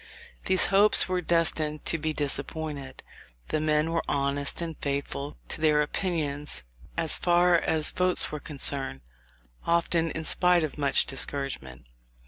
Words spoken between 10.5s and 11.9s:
of much discouragement.